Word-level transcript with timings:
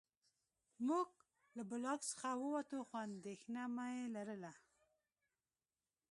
موږ 0.87 1.09
له 1.57 1.63
بلاک 1.69 1.99
څخه 2.11 2.27
ووتو 2.41 2.77
خو 2.87 2.95
اندېښنه 3.07 3.61
مې 3.75 3.95
لرله 4.15 4.53